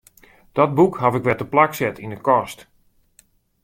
[0.57, 2.59] Dat boek haw ik wer teplak set yn 'e kast.